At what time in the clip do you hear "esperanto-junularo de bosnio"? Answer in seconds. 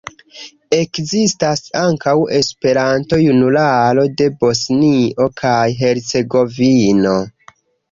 2.39-5.31